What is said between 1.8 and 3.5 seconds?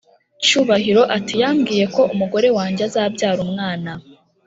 ko umugore wanjye azabyara